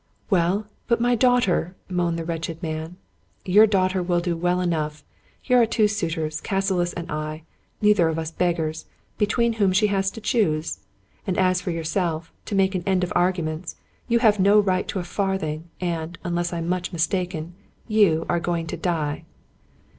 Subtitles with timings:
[0.31, 2.95] "Well, but my daughter," moaned the wretched man."
[3.55, 5.03] Your daughter will do well enough.
[5.39, 7.43] Here are two suit ors, Cassilis and I,
[7.83, 8.85] neither of us beggars,
[9.19, 10.79] between whom she has to choose.
[11.27, 13.75] And as for yourself, to make an end of argu ments,
[14.07, 17.53] you have no right to a farthing, and, unless I'm much mistaken,
[17.87, 19.23] you are going to die."